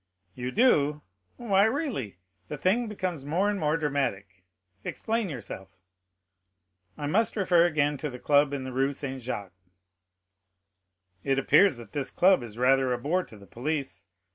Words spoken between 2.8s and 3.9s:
becomes more and more